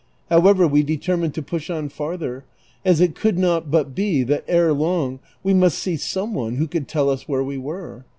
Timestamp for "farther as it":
1.89-3.13